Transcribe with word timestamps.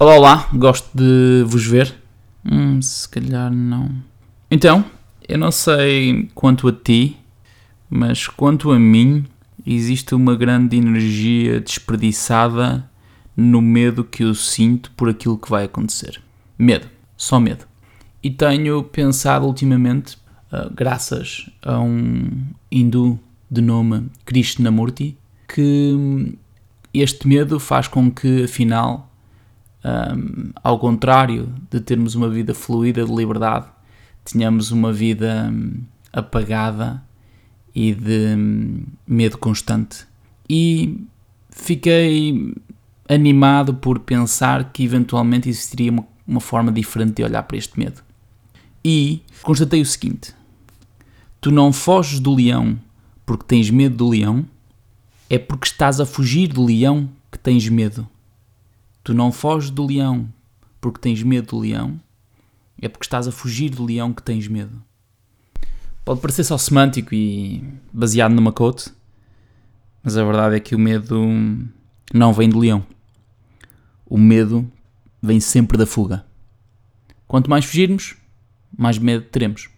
Olá, 0.00 0.14
olá, 0.14 0.48
gosto 0.54 0.88
de 0.94 1.42
vos 1.44 1.66
ver. 1.66 1.92
Hum, 2.48 2.80
se 2.80 3.08
calhar 3.08 3.52
não. 3.52 3.90
Então, 4.48 4.84
eu 5.28 5.36
não 5.36 5.50
sei 5.50 6.30
quanto 6.36 6.68
a 6.68 6.72
ti, 6.72 7.16
mas 7.90 8.28
quanto 8.28 8.70
a 8.70 8.78
mim, 8.78 9.24
existe 9.66 10.14
uma 10.14 10.36
grande 10.36 10.76
energia 10.76 11.58
desperdiçada 11.58 12.88
no 13.36 13.60
medo 13.60 14.04
que 14.04 14.22
eu 14.22 14.36
sinto 14.36 14.92
por 14.92 15.08
aquilo 15.08 15.36
que 15.36 15.50
vai 15.50 15.64
acontecer. 15.64 16.22
Medo, 16.56 16.86
só 17.16 17.40
medo. 17.40 17.64
E 18.22 18.30
tenho 18.30 18.84
pensado 18.84 19.46
ultimamente, 19.46 20.16
uh, 20.52 20.72
graças 20.72 21.50
a 21.60 21.80
um 21.80 22.46
hindu 22.70 23.18
de 23.50 23.60
nome 23.60 24.06
Krishnamurti, 24.24 25.18
que 25.48 26.38
este 26.94 27.26
medo 27.26 27.58
faz 27.58 27.88
com 27.88 28.08
que, 28.08 28.44
afinal, 28.44 29.07
um, 29.84 30.50
ao 30.62 30.78
contrário 30.78 31.52
de 31.70 31.80
termos 31.80 32.14
uma 32.14 32.28
vida 32.28 32.54
fluida 32.54 33.04
de 33.04 33.14
liberdade, 33.14 33.66
tínhamos 34.24 34.70
uma 34.70 34.92
vida 34.92 35.50
um, 35.52 35.82
apagada 36.12 37.02
e 37.74 37.94
de 37.94 38.34
um, 38.36 38.82
medo 39.06 39.38
constante. 39.38 40.06
E 40.48 41.04
fiquei 41.50 42.54
animado 43.08 43.74
por 43.74 44.00
pensar 44.00 44.72
que 44.72 44.84
eventualmente 44.84 45.48
existiria 45.48 45.90
uma, 45.90 46.06
uma 46.26 46.40
forma 46.40 46.72
diferente 46.72 47.14
de 47.14 47.22
olhar 47.22 47.42
para 47.42 47.56
este 47.56 47.78
medo. 47.78 48.02
E 48.84 49.22
constatei 49.42 49.80
o 49.80 49.86
seguinte: 49.86 50.34
tu 51.40 51.50
não 51.50 51.72
foges 51.72 52.20
do 52.20 52.34
leão 52.34 52.78
porque 53.24 53.44
tens 53.44 53.70
medo 53.70 53.96
do 53.96 54.08
leão, 54.08 54.46
é 55.28 55.38
porque 55.38 55.66
estás 55.66 56.00
a 56.00 56.06
fugir 56.06 56.48
do 56.48 56.64
leão 56.64 57.08
que 57.30 57.38
tens 57.38 57.68
medo. 57.68 58.08
Tu 59.02 59.14
não 59.14 59.32
foges 59.32 59.70
do 59.70 59.86
leão 59.86 60.28
porque 60.80 61.00
tens 61.00 61.22
medo 61.22 61.48
do 61.48 61.58
leão, 61.58 62.00
é 62.80 62.88
porque 62.88 63.04
estás 63.04 63.26
a 63.26 63.32
fugir 63.32 63.70
do 63.70 63.84
leão 63.84 64.12
que 64.12 64.22
tens 64.22 64.46
medo. 64.46 64.82
Pode 66.04 66.20
parecer 66.20 66.44
só 66.44 66.56
semântico 66.56 67.14
e 67.14 67.62
baseado 67.92 68.32
numa 68.32 68.52
quote, 68.52 68.90
mas 70.02 70.16
a 70.16 70.24
verdade 70.24 70.56
é 70.56 70.60
que 70.60 70.74
o 70.74 70.78
medo 70.78 71.20
não 72.14 72.32
vem 72.32 72.48
do 72.48 72.58
leão. 72.58 72.84
O 74.06 74.16
medo 74.16 74.70
vem 75.20 75.40
sempre 75.40 75.76
da 75.76 75.84
fuga. 75.84 76.24
Quanto 77.26 77.50
mais 77.50 77.64
fugirmos, 77.64 78.16
mais 78.76 78.98
medo 78.98 79.26
teremos. 79.26 79.68